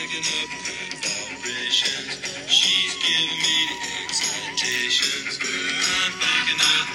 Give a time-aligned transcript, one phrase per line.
[0.00, 0.48] picking up
[1.04, 2.24] vibrations.
[2.48, 3.76] She's giving me the
[4.06, 5.38] excitations.
[5.44, 6.88] I'm picking up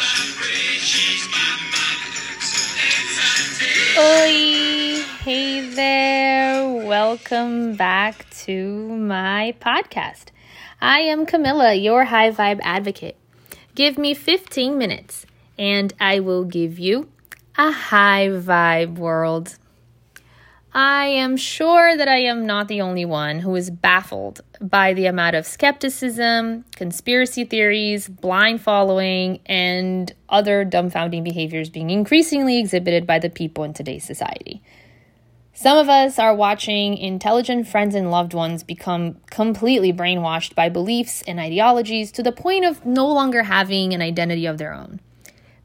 [0.00, 0.82] vibrations.
[0.82, 1.84] She's giving me.
[3.96, 5.04] Oi!
[5.22, 6.84] Hey there!
[6.84, 10.32] Welcome back to my podcast.
[10.80, 13.16] I am Camilla, your high vibe advocate.
[13.76, 15.26] Give me 15 minutes
[15.56, 17.08] and I will give you
[17.56, 19.58] a high vibe world.
[20.74, 25.06] I am sure that I am not the only one who is baffled by the
[25.06, 33.20] amount of skepticism, conspiracy theories, blind following, and other dumbfounding behaviors being increasingly exhibited by
[33.20, 34.62] the people in today's society.
[35.52, 41.22] Some of us are watching intelligent friends and loved ones become completely brainwashed by beliefs
[41.28, 44.98] and ideologies to the point of no longer having an identity of their own.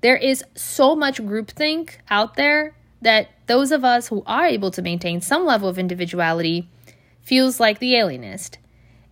[0.02, 4.82] There is so much groupthink out there that those of us who are able to
[4.82, 6.70] maintain some level of individuality
[7.22, 8.58] feels like the alienist.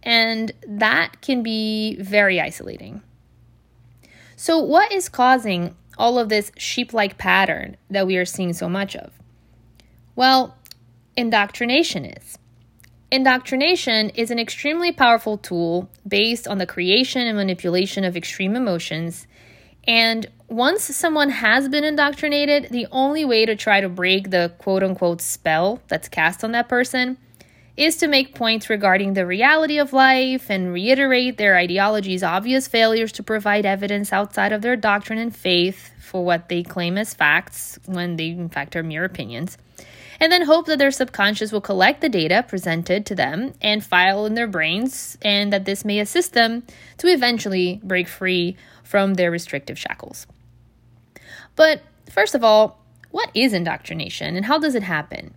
[0.03, 3.02] And that can be very isolating.
[4.35, 8.69] So, what is causing all of this sheep like pattern that we are seeing so
[8.69, 9.11] much of?
[10.16, 10.55] Well,
[11.16, 12.38] indoctrination is.
[13.09, 19.27] Indoctrination is an extremely powerful tool based on the creation and manipulation of extreme emotions.
[19.88, 24.83] And once someone has been indoctrinated, the only way to try to break the quote
[24.83, 27.17] unquote spell that's cast on that person
[27.77, 33.11] is to make points regarding the reality of life and reiterate their ideology's obvious failures
[33.11, 37.77] to provide evidence outside of their doctrine and faith for what they claim as facts
[37.85, 39.57] when they, in fact, are mere opinions
[40.19, 44.25] and then hope that their subconscious will collect the data presented to them and file
[44.25, 46.63] in their brains, and that this may assist them
[46.97, 50.27] to eventually break free from their restrictive shackles.
[51.55, 55.33] But first of all, what is indoctrination and how does it happen?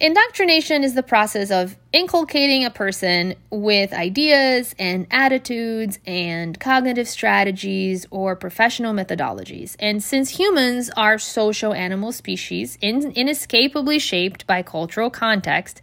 [0.00, 8.06] Indoctrination is the process of inculcating a person with ideas and attitudes and cognitive strategies
[8.10, 9.76] or professional methodologies.
[9.78, 15.82] And since humans are social animal species, in, inescapably shaped by cultural context,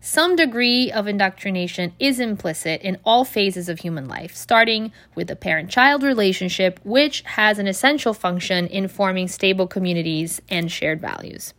[0.00, 5.36] some degree of indoctrination is implicit in all phases of human life, starting with the
[5.36, 11.52] parent child relationship, which has an essential function in forming stable communities and shared values.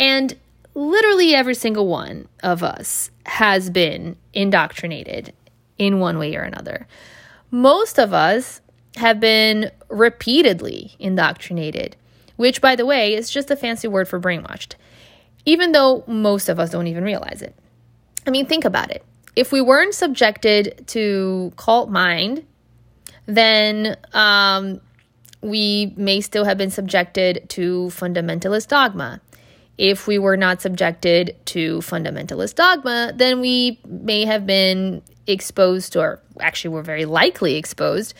[0.00, 0.36] And
[0.78, 5.32] literally every single one of us has been indoctrinated
[5.76, 6.86] in one way or another.
[7.50, 8.60] Most of us
[8.96, 11.96] have been repeatedly indoctrinated,
[12.36, 14.74] which, by the way, is just a fancy word for brainwashed,
[15.44, 17.56] even though most of us don't even realize it.
[18.24, 19.04] I mean, think about it.
[19.34, 22.46] If we weren't subjected to cult mind,
[23.26, 24.80] then um,
[25.40, 29.20] we may still have been subjected to fundamentalist dogma
[29.78, 36.20] if we were not subjected to fundamentalist dogma, then we may have been exposed, or
[36.40, 38.12] actually, we're very likely exposed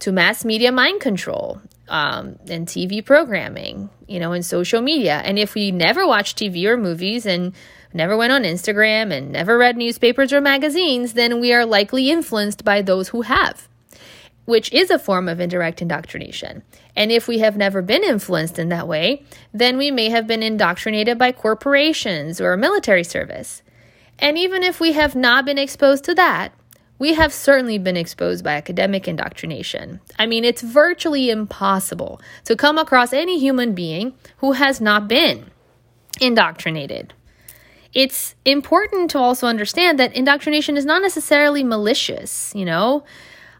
[0.00, 5.22] to mass media mind control um, and TV programming, you know, and social media.
[5.24, 7.54] And if we never watched TV or movies and
[7.92, 12.64] never went on Instagram and never read newspapers or magazines, then we are likely influenced
[12.64, 13.68] by those who have
[14.44, 16.62] which is a form of indirect indoctrination.
[16.94, 20.42] And if we have never been influenced in that way, then we may have been
[20.42, 23.62] indoctrinated by corporations or military service.
[24.18, 26.52] And even if we have not been exposed to that,
[26.98, 30.00] we have certainly been exposed by academic indoctrination.
[30.18, 35.50] I mean, it's virtually impossible to come across any human being who has not been
[36.20, 37.12] indoctrinated.
[37.92, 43.04] It's important to also understand that indoctrination is not necessarily malicious, you know?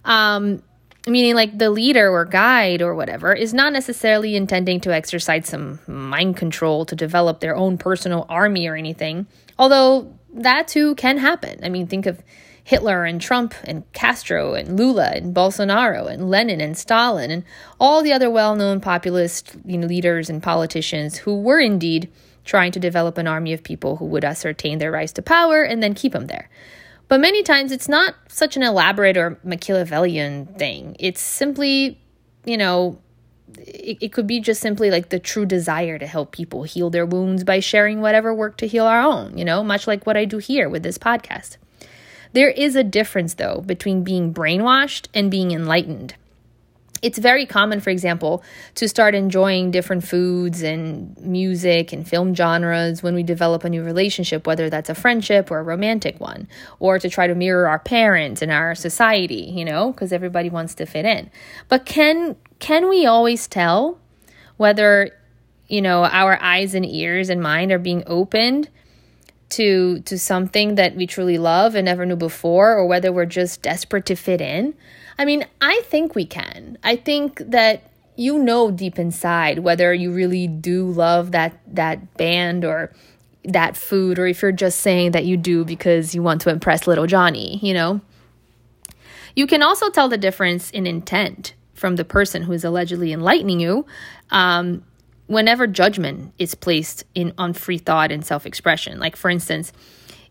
[0.05, 0.63] Um,
[1.07, 5.79] meaning like the leader or guide or whatever is not necessarily intending to exercise some
[5.87, 9.27] mind control to develop their own personal army or anything.
[9.59, 11.61] Although that too can happen.
[11.63, 12.23] I mean think of
[12.65, 17.45] hitler and trump and castro and lula and bolsonaro and lenin and stalin and
[17.79, 22.11] all the other well-known populist you know, leaders and politicians who were indeed
[22.47, 25.83] trying to develop an army of people who would ascertain their rise to power and
[25.83, 26.49] then keep them there
[27.09, 30.97] but many times it's not such an elaborate or Machiavellian thing.
[30.99, 32.01] It's simply,
[32.45, 32.99] you know,
[33.59, 37.07] it, it, could be just simply like the true desire to help people heal their
[37.07, 40.25] wounds by sharing whatever work to heal our own, you know, much like what I
[40.25, 41.57] do here with this podcast.
[42.33, 46.15] There is a difference, though, between being brainwashed and being enlightened
[47.05, 48.43] it's very common, for example,
[48.77, 53.85] to start enjoying different foods and music and film genres when we develop a new
[53.85, 56.49] relationship, whether that's a friendship or a romantic one,
[56.79, 60.75] or to try to mirror our parents and our society, you know, because everybody wants
[60.77, 61.31] to fit in.
[61.69, 63.99] But can can we always tell
[64.57, 65.11] whether,
[65.69, 68.71] you know, our eyes and ears and mind are being opened
[69.51, 73.61] to to something that we truly love and never knew before or whether we're just
[73.61, 74.73] desperate to fit in
[75.19, 76.79] i mean i think we can.
[76.83, 82.65] I think that you know deep inside whether you really do love that that band
[82.65, 82.93] or
[83.45, 86.87] that food or if you're just saying that you do because you want to impress
[86.87, 88.01] little johnny you know?
[89.37, 93.59] You can also tell the difference in intent from the person who is allegedly enlightening
[93.59, 93.85] you
[94.31, 94.85] um,
[95.27, 99.01] whenever judgment is placed in on free thought and self-expression.
[99.01, 99.73] Like for instance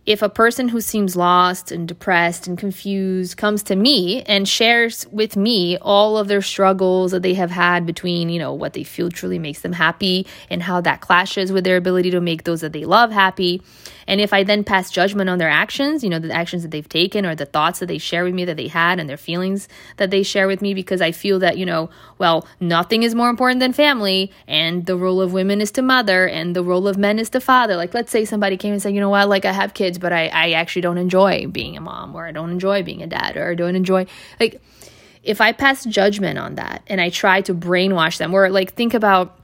[0.06, 5.08] if a person who seems lost and depressed and confused comes to me and shares
[5.12, 8.84] with me all of their struggles that they have had between, you know, what they
[8.84, 12.62] feel truly makes them happy and how that clashes with their ability to make those
[12.62, 13.62] that they love happy,
[14.08, 16.88] and if I then pass judgment on their actions, you know, the actions that they've
[16.88, 19.68] taken or the thoughts that they share with me that they had and their feelings
[19.98, 23.30] that they share with me because I feel that, you know, well, nothing is more
[23.30, 26.98] important than family and the role of women is to mother and the role of
[26.98, 27.76] men is to father.
[27.76, 30.14] Like, let's say somebody came and said, you know what, like I have kids, but
[30.14, 33.38] I, I actually don't enjoy being a mom or I don't enjoy being a dad
[33.38, 34.06] or I don't enjoy,
[34.40, 34.62] like,
[35.24, 38.94] if I pass judgment on that and I try to brainwash them, or like think
[38.94, 39.40] about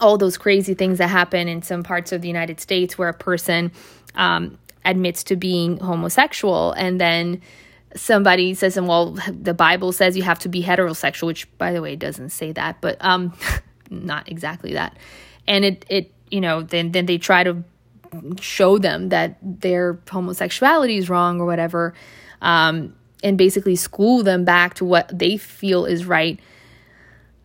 [0.00, 3.14] all those crazy things that happen in some parts of the United States where a
[3.14, 3.70] person
[4.16, 7.40] um, admits to being homosexual and then
[7.94, 11.94] somebody says well the bible says you have to be heterosexual which by the way
[11.94, 13.34] doesn't say that but um
[13.92, 14.96] not exactly that.
[15.46, 17.62] And it it you know then then they try to
[18.40, 21.94] show them that their homosexuality is wrong or whatever
[22.40, 26.40] um and basically school them back to what they feel is right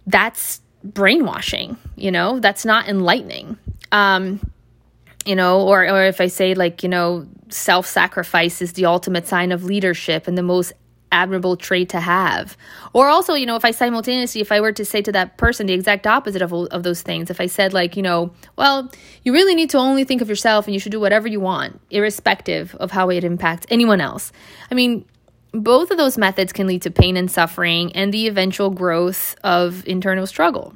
[0.05, 2.39] that's brainwashing you know?
[2.39, 3.57] That's not enlightening.
[3.91, 4.39] Um
[5.27, 9.51] you know or or if i say like you know self-sacrifice is the ultimate sign
[9.51, 10.71] of leadership and the most
[11.11, 12.57] admirable trait to have
[12.93, 15.65] or also you know if i simultaneously if i were to say to that person
[15.65, 18.91] the exact opposite of, of those things if i said like you know well
[19.23, 21.79] you really need to only think of yourself and you should do whatever you want
[21.89, 24.31] irrespective of how it impacts anyone else
[24.69, 25.05] i mean
[25.53, 29.85] both of those methods can lead to pain and suffering and the eventual growth of
[29.87, 30.75] internal struggle.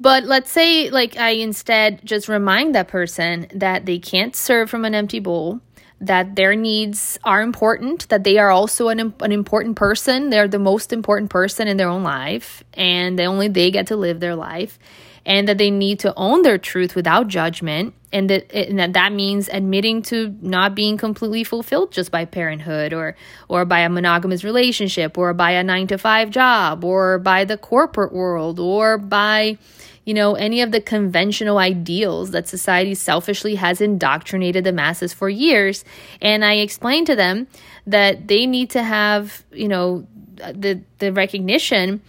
[0.00, 4.84] But let's say, like, I instead just remind that person that they can't serve from
[4.84, 5.60] an empty bowl,
[6.00, 10.30] that their needs are important, that they are also an, an important person.
[10.30, 13.96] They're the most important person in their own life, and they only they get to
[13.96, 14.78] live their life
[15.26, 19.12] and that they need to own their truth without judgment and that, and that that
[19.12, 23.16] means admitting to not being completely fulfilled just by parenthood or
[23.48, 27.56] or by a monogamous relationship or by a 9 to 5 job or by the
[27.56, 29.58] corporate world or by
[30.04, 35.28] you know any of the conventional ideals that society selfishly has indoctrinated the masses for
[35.28, 35.84] years
[36.20, 37.46] and i explained to them
[37.86, 40.06] that they need to have you know
[40.36, 42.00] the the recognition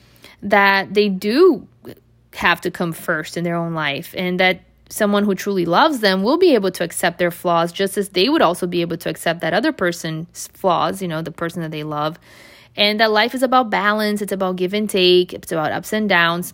[0.41, 1.67] that they do
[2.33, 6.21] have to come first in their own life and that someone who truly loves them
[6.23, 9.09] will be able to accept their flaws just as they would also be able to
[9.09, 12.19] accept that other person's flaws, you know, the person that they love.
[12.75, 16.09] And that life is about balance, it's about give and take, it's about ups and
[16.09, 16.53] downs.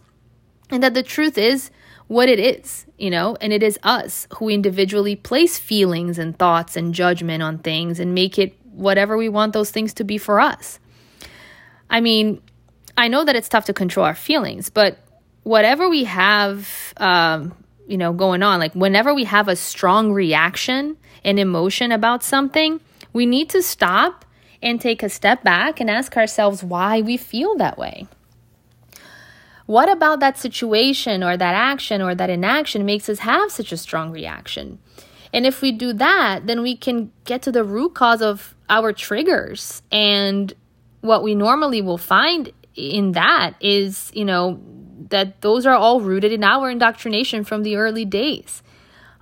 [0.71, 1.69] And that the truth is
[2.07, 6.75] what it is, you know, and it is us who individually place feelings and thoughts
[6.75, 10.39] and judgment on things and make it whatever we want those things to be for
[10.39, 10.79] us.
[11.89, 12.41] I mean,
[12.97, 14.97] I know that it's tough to control our feelings, but
[15.43, 17.55] whatever we have, um,
[17.87, 22.79] you know, going on, like whenever we have a strong reaction and emotion about something,
[23.13, 24.25] we need to stop
[24.61, 28.07] and take a step back and ask ourselves why we feel that way.
[29.65, 33.77] What about that situation or that action or that inaction makes us have such a
[33.77, 34.79] strong reaction?
[35.33, 38.91] And if we do that, then we can get to the root cause of our
[38.91, 39.81] triggers.
[39.91, 40.53] And
[41.01, 44.59] what we normally will find in that is, you know,
[45.09, 48.63] that those are all rooted in our indoctrination from the early days.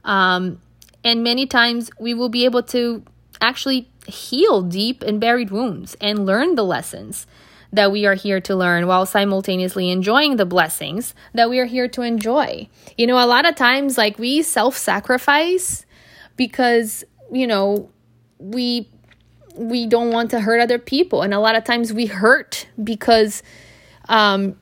[0.04, 0.62] Um,
[1.04, 3.04] and many times we will be able to
[3.42, 7.28] actually heal deep and buried wounds and learn the lessons
[7.72, 11.88] that we are here to learn while simultaneously enjoying the blessings that we are here
[11.90, 12.68] to enjoy.
[12.98, 15.86] You know, a lot of times, like we self sacrifice
[16.36, 17.90] because, you know,
[18.40, 18.90] we
[19.56, 23.44] we don't want to hurt other people and a lot of times we hurt because
[24.08, 24.58] um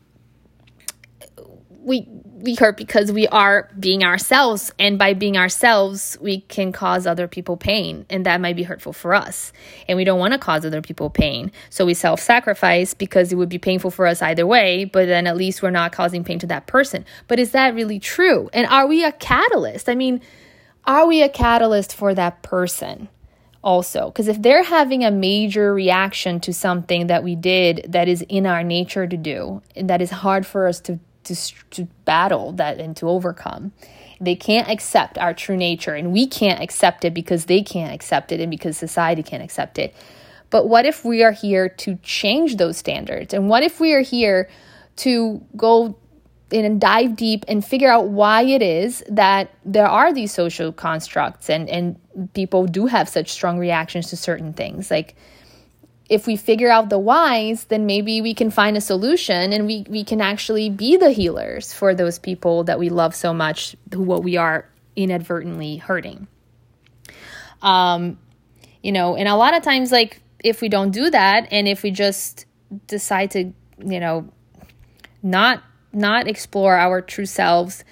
[1.83, 2.07] we
[2.39, 7.27] we hurt because we are being ourselves and by being ourselves we can cause other
[7.27, 9.51] people pain and that might be hurtful for us.
[9.87, 11.51] And we don't want to cause other people pain.
[11.69, 15.35] So we self-sacrifice because it would be painful for us either way but then at
[15.35, 17.05] least we're not causing pain to that person.
[17.27, 18.49] But is that really true?
[18.53, 19.89] And are we a catalyst?
[19.89, 20.21] I mean
[20.85, 23.09] are we a catalyst for that person
[23.63, 24.05] also?
[24.05, 28.45] Because if they're having a major reaction to something that we did that is in
[28.45, 31.35] our nature to do and that is hard for us to to,
[31.71, 33.71] to battle that and to overcome
[34.19, 38.31] They can't accept our true nature, and we can't accept it because they can't accept
[38.31, 39.93] it and because society can't accept it.
[40.49, 43.33] But what if we are here to change those standards?
[43.33, 44.49] And what if we are here
[44.97, 45.97] to go
[46.49, 50.71] in and dive deep and figure out why it is that there are these social
[50.71, 51.99] constructs and, and
[52.33, 54.89] people do have such strong reactions to certain things?
[54.89, 55.15] Like,
[56.09, 59.85] if we figure out the whys, then maybe we can find a solution and we,
[59.89, 64.01] we can actually be the healers for those people that we love so much, who
[64.01, 66.27] what we are inadvertently hurting.
[67.61, 68.17] Um,
[68.81, 71.83] you know, and a lot of times, like if we don't do that, and if
[71.83, 72.45] we just
[72.87, 73.51] decide to,
[73.83, 74.29] you know,
[75.21, 77.83] not not explore our true selves,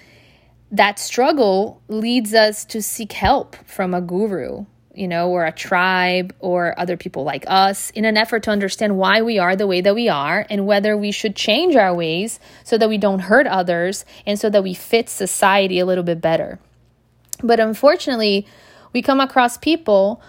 [0.71, 4.65] that struggle leads us to seek help from a guru
[4.95, 8.97] you know, or a tribe or other people like us in an effort to understand
[8.97, 12.39] why we are the way that we are and whether we should change our ways
[12.63, 16.21] so that we don't hurt others and so that we fit society a little bit
[16.21, 16.59] better.
[17.43, 18.47] But unfortunately,
[18.93, 20.21] we come across people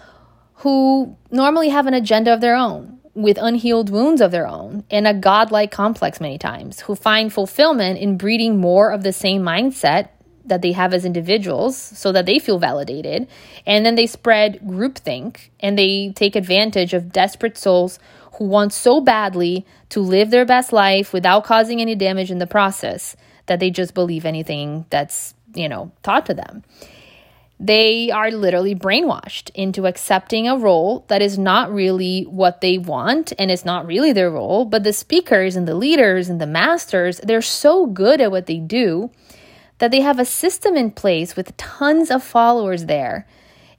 [0.55, 5.07] who normally have an agenda of their own with unhealed wounds of their own and
[5.07, 10.09] a godlike complex many times who find fulfillment in breeding more of the same mindset
[10.47, 13.27] that they have as individuals so that they feel validated.
[13.65, 17.99] And then they spread groupthink and they take advantage of desperate souls
[18.33, 22.47] who want so badly to live their best life without causing any damage in the
[22.47, 23.15] process
[23.47, 26.63] that they just believe anything that's, you know, taught to them.
[27.59, 33.33] They are literally brainwashed into accepting a role that is not really what they want
[33.39, 34.63] and it's not really their role.
[34.65, 38.59] But the speakers and the leaders and the masters, they're so good at what they
[38.59, 39.09] do
[39.79, 43.27] that they have a system in place with tons of followers there.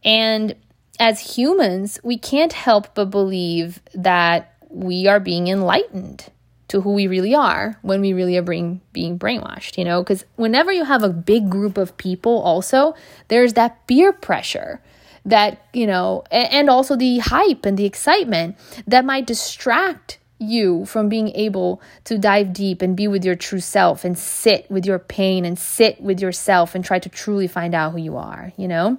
[0.04, 0.54] And
[1.00, 6.26] as humans, we can't help but believe that we are being enlightened
[6.68, 10.02] to who we really are when we really are being, being brainwashed, you know?
[10.02, 12.94] Because whenever you have a big group of people, also,
[13.28, 14.80] there's that peer pressure
[15.24, 21.08] that, you know, and also the hype and the excitement that might distract you from
[21.08, 24.98] being able to dive deep and be with your true self and sit with your
[24.98, 28.68] pain and sit with yourself and try to truly find out who you are, you
[28.68, 28.98] know?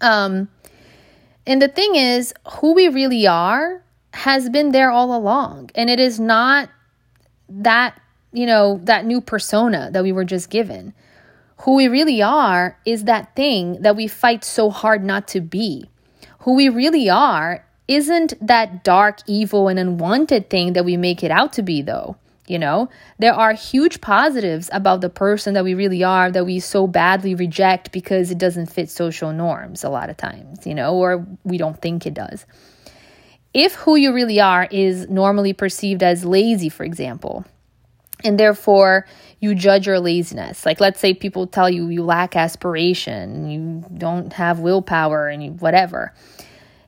[0.00, 0.48] Um
[1.46, 3.82] and the thing is, who we really are
[4.14, 5.70] has been there all along.
[5.74, 6.68] And it is not
[7.48, 8.00] that,
[8.32, 10.94] you know, that new persona that we were just given.
[11.58, 15.88] Who we really are is that thing that we fight so hard not to be.
[16.40, 21.30] Who we really are isn't that dark, evil, and unwanted thing that we make it
[21.30, 22.16] out to be, though.
[22.48, 26.58] You know, there are huge positives about the person that we really are that we
[26.58, 30.94] so badly reject because it doesn't fit social norms a lot of times, you know,
[30.96, 32.44] or we don't think it does.
[33.54, 37.44] If who you really are is normally perceived as lazy, for example,
[38.24, 39.06] and therefore
[39.40, 44.32] you judge your laziness, like let's say people tell you you lack aspiration, you don't
[44.32, 46.12] have willpower, and you, whatever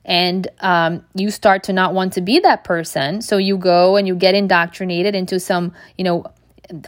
[0.04, 3.22] and um, you start to not want to be that person.
[3.22, 6.26] So you go and you get indoctrinated into some you know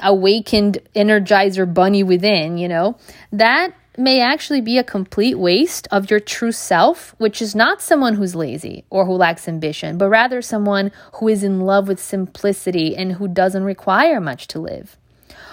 [0.02, 2.98] awakened energizer bunny within you know.
[3.32, 8.14] That may actually be a complete waste of your true self which is not someone
[8.14, 12.94] who's lazy or who lacks ambition but rather someone who is in love with simplicity
[12.94, 14.98] and who doesn't require much to live.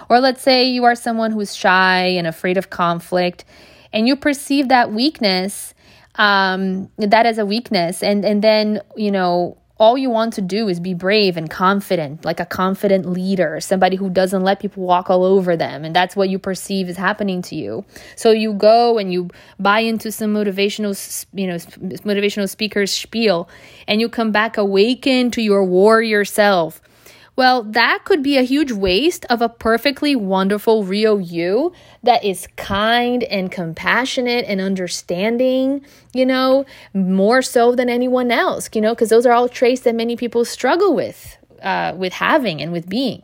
[0.10, 3.46] Or let's say you are someone who's shy and afraid of conflict
[3.94, 5.73] and you perceive that weakness
[6.16, 8.04] um, that as a weakness.
[8.04, 12.24] And and then you know all you want to do is be brave and confident
[12.24, 15.84] like a confident leader somebody who doesn't let people walk all over them.
[15.84, 17.84] And that's what you perceive is happening to you.
[18.16, 19.30] So you go and you
[19.60, 20.94] buy into some motivational
[21.34, 23.50] you know motivational speaker's spiel
[23.88, 26.82] and you come back awakened to your warrior self
[27.36, 31.74] well, that could be a huge waste of a perfectly wonderful real you
[32.04, 38.82] that is kind and compassionate and understanding, you know, more so than anyone else, you
[38.82, 42.72] know, because those are all traits that many people struggle with, uh, with having and
[42.72, 43.24] with being.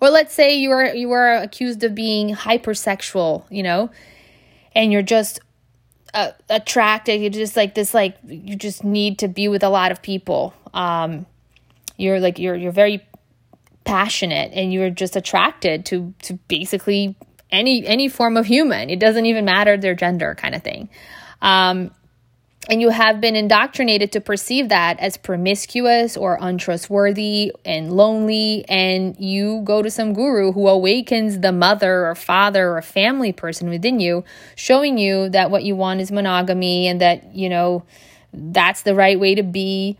[0.00, 3.90] Or let's say you are you are accused of being hypersexual, you know,
[4.74, 5.40] and you're just
[6.12, 7.20] uh, attracted.
[7.20, 10.54] You're just like this, like you just need to be with a lot of people.
[10.74, 11.26] Um,
[11.96, 13.06] you're like you're you're very
[13.84, 17.16] passionate and you're just attracted to to basically
[17.50, 18.90] any any form of human.
[18.90, 20.88] It doesn't even matter their gender, kind of thing.
[21.40, 21.90] Um,
[22.68, 29.16] and you have been indoctrinated to perceive that as promiscuous or untrustworthy and lonely and
[29.20, 34.00] you go to some guru who awakens the mother or father or family person within
[34.00, 34.24] you
[34.56, 37.84] showing you that what you want is monogamy and that you know
[38.32, 39.96] that's the right way to be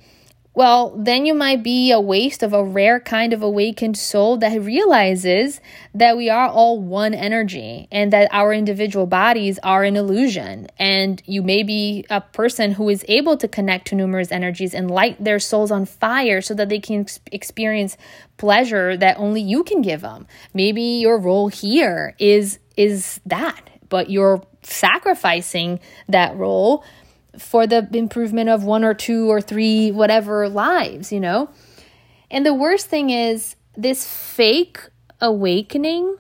[0.57, 4.59] well, then you might be a waste of a rare kind of awakened soul that
[4.59, 5.61] realizes
[5.95, 10.67] that we are all one energy and that our individual bodies are an illusion.
[10.79, 14.91] And you may be a person who is able to connect to numerous energies and
[14.91, 17.99] light their souls on fire so that they can ex- experience
[18.39, 20.27] pleasure that only you can give them.
[20.55, 26.83] Maybe your role here is is that, but you're sacrificing that role
[27.39, 31.49] for the improvement of one or two or three, whatever lives, you know?
[32.31, 34.81] And the worst thing is, this fake
[35.21, 36.17] awakening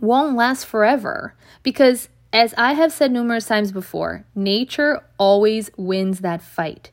[0.00, 6.42] won't last forever because, as I have said numerous times before, nature always wins that
[6.42, 6.90] fight.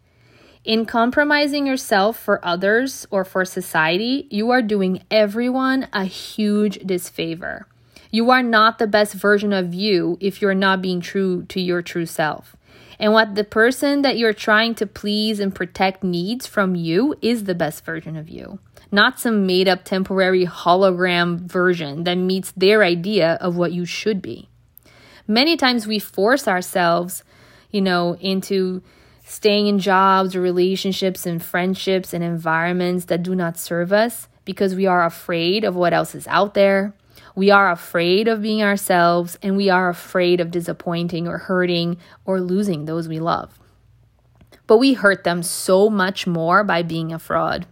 [0.65, 7.67] In compromising yourself for others or for society, you are doing everyone a huge disfavor.
[8.11, 11.81] You are not the best version of you if you're not being true to your
[11.81, 12.56] true self.
[12.99, 17.43] And what the person that you're trying to please and protect needs from you is
[17.43, 18.59] the best version of you,
[18.91, 24.21] not some made up temporary hologram version that meets their idea of what you should
[24.21, 24.49] be.
[25.27, 27.23] Many times we force ourselves,
[27.69, 28.81] you know, into
[29.25, 34.73] staying in jobs or relationships and friendships and environments that do not serve us because
[34.73, 36.93] we are afraid of what else is out there
[37.37, 42.41] we are afraid of being ourselves and we are afraid of disappointing or hurting or
[42.41, 43.59] losing those we love.
[44.65, 47.67] But we hurt them so much more by being a fraud.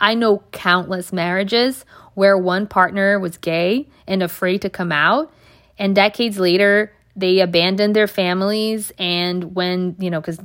[0.00, 5.30] I know countless marriages where one partner was gay and afraid to come out,
[5.78, 10.40] and decades later, they abandoned their families and when you know because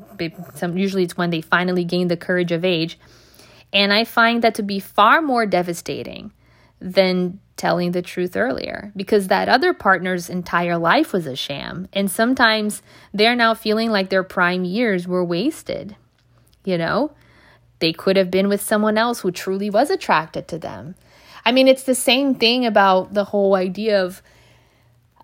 [0.76, 3.00] usually it's when they finally gain the courage of age
[3.72, 6.34] and i find that to be far more devastating
[6.82, 11.88] than telling the truth earlier because that other partner's entire life was a sham.
[11.92, 12.82] And sometimes
[13.14, 15.96] they're now feeling like their prime years were wasted.
[16.64, 17.12] You know,
[17.80, 20.96] they could have been with someone else who truly was attracted to them.
[21.44, 24.22] I mean, it's the same thing about the whole idea of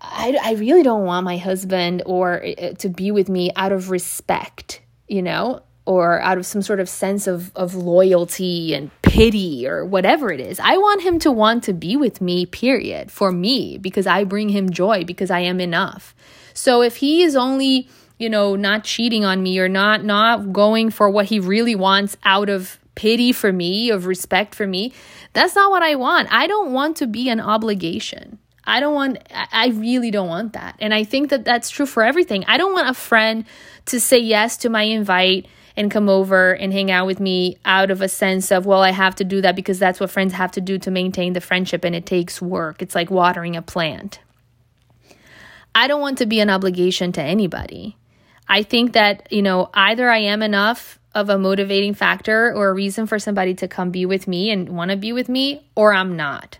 [0.00, 3.90] I, I really don't want my husband or uh, to be with me out of
[3.90, 5.62] respect, you know?
[5.86, 10.40] Or out of some sort of sense of, of loyalty and pity or whatever it
[10.40, 10.58] is.
[10.58, 14.48] I want him to want to be with me, period, for me, because I bring
[14.48, 16.14] him joy, because I am enough.
[16.54, 20.90] So if he is only, you know, not cheating on me or not not going
[20.90, 24.92] for what he really wants out of pity for me, of respect for me,
[25.32, 26.28] that's not what I want.
[26.32, 28.38] I don't want to be an obligation.
[28.66, 30.76] I don't want, I really don't want that.
[30.78, 32.44] And I think that that's true for everything.
[32.46, 33.44] I don't want a friend
[33.86, 37.90] to say yes to my invite and come over and hang out with me out
[37.90, 40.52] of a sense of, well, I have to do that because that's what friends have
[40.52, 42.80] to do to maintain the friendship and it takes work.
[42.80, 44.20] It's like watering a plant.
[45.74, 47.96] I don't want to be an obligation to anybody.
[48.48, 52.74] I think that, you know, either I am enough of a motivating factor or a
[52.74, 55.94] reason for somebody to come be with me and want to be with me, or
[55.94, 56.58] I'm not.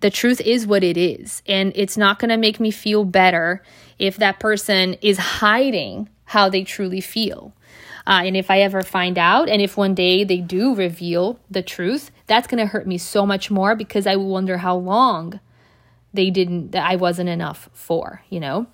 [0.00, 1.42] The truth is what it is.
[1.46, 3.62] And it's not going to make me feel better
[3.98, 7.52] if that person is hiding how they truly feel.
[8.08, 11.62] Uh, and if I ever find out, and if one day they do reveal the
[11.62, 15.40] truth, that's going to hurt me so much more because I will wonder how long
[16.14, 18.66] they didn't, that I wasn't enough for, you know?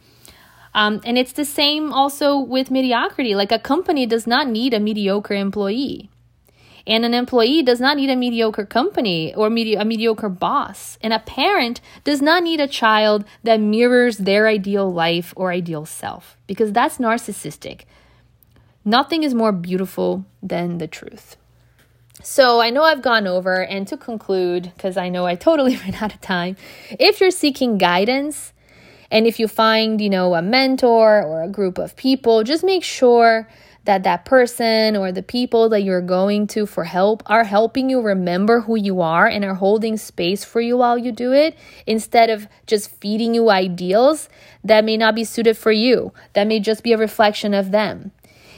[0.72, 3.34] Um, and it's the same also with mediocrity.
[3.34, 6.10] Like a company does not need a mediocre employee.
[6.86, 10.96] And an employee does not need a mediocre company or medi- a mediocre boss.
[11.00, 15.86] And a parent does not need a child that mirrors their ideal life or ideal
[15.86, 17.82] self because that's narcissistic.
[18.84, 21.36] Nothing is more beautiful than the truth.
[22.22, 25.94] So I know I've gone over, and to conclude, because I know I totally ran
[25.94, 26.56] out of time,
[26.90, 28.52] if you're seeking guidance,
[29.10, 32.82] and if you find, you know, a mentor or a group of people, just make
[32.84, 33.48] sure
[33.84, 38.00] that that person or the people that you're going to for help are helping you
[38.00, 42.30] remember who you are and are holding space for you while you do it instead
[42.30, 44.28] of just feeding you ideals
[44.62, 48.10] that may not be suited for you, that may just be a reflection of them.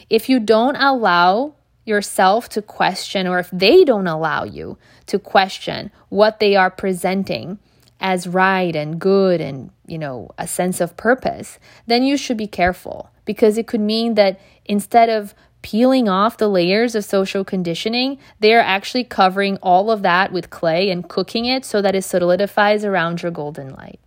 [0.08, 5.90] If you don't allow yourself to question, or if they don't allow you to question
[6.08, 7.58] what they are presenting
[8.00, 12.46] as right and good and, you know, a sense of purpose, then you should be
[12.46, 18.18] careful because it could mean that instead of peeling off the layers of social conditioning,
[18.40, 22.02] they are actually covering all of that with clay and cooking it so that it
[22.02, 23.98] solidifies around your golden light.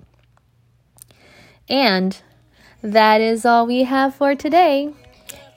[1.68, 2.22] And
[2.82, 4.94] that is all we have for today.